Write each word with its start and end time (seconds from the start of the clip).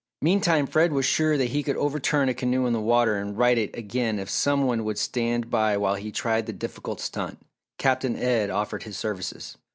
Meantime 0.19 0.65
Fred 0.65 0.91
was 0.93 1.05
sure 1.05 1.37
that 1.37 1.49
he 1.51 1.61
could 1.61 1.77
overturn 1.77 2.27
a 2.27 2.33
canoe 2.33 2.65
in 2.65 2.73
the 2.73 2.81
water 2.81 3.17
and 3.17 3.37
right 3.37 3.55
it 3.59 3.77
again 3.77 4.17
if 4.17 4.31
some 4.31 4.63
one 4.65 4.83
would 4.83 4.97
stand 4.97 5.51
by 5.51 5.77
while 5.77 5.93
he 5.93 6.11
tried 6.11 6.47
the 6.47 6.53
difficult 6.53 6.99
stunt. 6.99 7.37
Captain 7.77 8.15
Ed 8.15 8.49
offered 8.49 8.81
his 8.81 8.97
services. 8.97 9.59